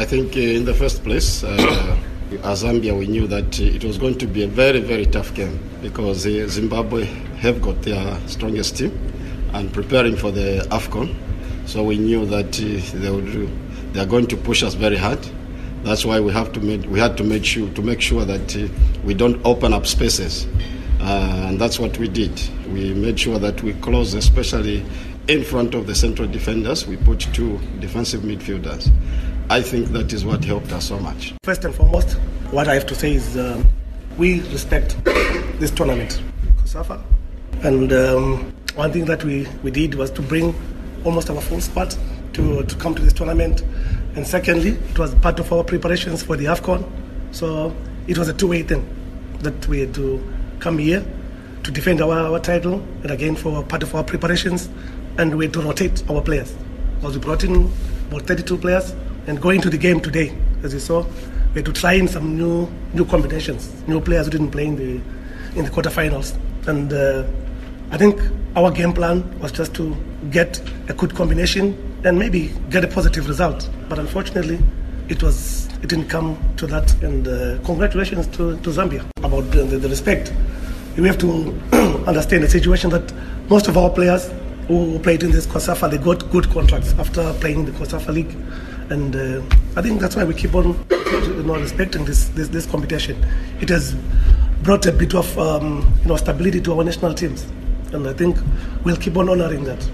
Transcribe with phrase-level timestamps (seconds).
[0.00, 1.48] I think uh, in the first place, uh,
[2.42, 5.60] as Zambia, we knew that it was going to be a very, very tough game
[5.82, 7.04] because uh, Zimbabwe
[7.44, 8.92] have got their strongest team
[9.52, 11.14] and preparing for the AFCON.
[11.68, 15.18] So we knew that they would they are going to push us very hard.
[15.82, 18.70] That's why we have to make, we had to make sure to make sure that
[19.04, 20.46] we don't open up spaces,
[21.00, 22.40] uh, and that's what we did.
[22.72, 24.82] We made sure that we close, especially
[25.30, 26.88] in front of the central defenders.
[26.88, 28.90] We put two defensive midfielders.
[29.48, 31.34] I think that is what helped us so much.
[31.44, 32.14] First and foremost,
[32.50, 33.64] what I have to say is um,
[34.18, 34.96] we respect
[35.60, 36.20] this tournament,
[36.56, 37.00] COSAFA,
[37.62, 40.52] and um, one thing that we, we did was to bring
[41.04, 41.94] almost our full squad
[42.32, 43.62] to, to come to this tournament.
[44.16, 46.84] And secondly, it was part of our preparations for the AFCON.
[47.30, 47.74] So
[48.08, 48.84] it was a two way thing
[49.42, 50.20] that we had to
[50.58, 51.04] come here
[51.62, 54.68] to defend our, our title and again for part of our preparations.
[55.20, 56.56] And we had to rotate our players
[56.94, 57.70] because we brought in
[58.08, 58.94] about 32 players.
[59.26, 61.04] And going to the game today, as you saw,
[61.52, 64.76] we had to try in some new new combinations, new players who didn't play in
[64.76, 64.92] the
[65.58, 66.38] in the quarterfinals.
[66.66, 67.24] And uh,
[67.90, 68.18] I think
[68.56, 69.94] our game plan was just to
[70.30, 73.68] get a good combination and maybe get a positive result.
[73.90, 74.58] But unfortunately,
[75.10, 76.94] it was it didn't come to that.
[77.02, 80.32] And uh, congratulations to, to Zambia about the, the, respect.
[80.96, 81.60] We have to
[82.06, 83.12] understand the situation that
[83.50, 84.30] most of our players
[84.70, 88.36] who played in this COSAFA, they got good contracts after playing the COSAFA League.
[88.88, 89.42] And uh,
[89.76, 93.16] I think that's why we keep on you know, respecting this, this, this competition.
[93.60, 93.96] It has
[94.62, 97.42] brought a bit of um, you know, stability to our national teams.
[97.92, 98.36] And I think
[98.84, 99.88] we'll keep on honoring that.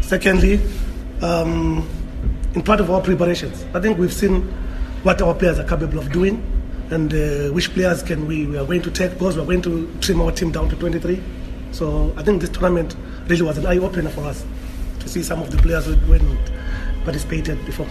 [0.00, 0.60] Secondly,
[1.20, 1.86] um,
[2.54, 4.44] in part of our preparations, I think we've seen
[5.02, 6.42] what our players are capable of doing
[6.90, 9.94] and uh, which players can we, we are going to take because we're going to
[10.00, 11.22] trim our team down to 23.
[11.72, 12.94] So I think this tournament
[13.26, 14.44] really was an eye opener for us
[15.00, 16.52] to see some of the players who hadn't
[17.04, 17.88] participated before.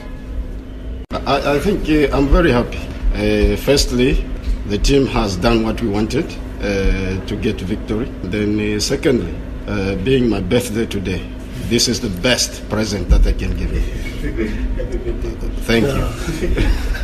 [1.12, 2.80] I, I think uh, I'm very happy.
[3.14, 4.24] Uh, firstly,
[4.68, 6.26] the team has done what we wanted
[6.62, 8.06] uh, to get victory.
[8.24, 9.36] Then, uh, secondly,
[9.68, 11.28] uh, being my birthday today,
[11.68, 13.82] this is the best present that I can give you.
[15.66, 16.98] Thank you.